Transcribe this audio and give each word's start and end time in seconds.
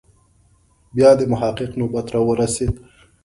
بیا 0.95 1.09
د 1.19 1.21
محقق 1.31 1.71
نوبت 1.79 2.05
راورسېد. 2.13 2.73